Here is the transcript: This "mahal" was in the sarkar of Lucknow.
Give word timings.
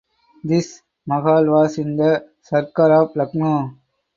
This 0.43 0.81
"mahal" 1.05 1.45
was 1.51 1.77
in 1.77 1.95
the 1.95 2.25
sarkar 2.41 3.03
of 3.07 3.15
Lucknow. 3.15 3.77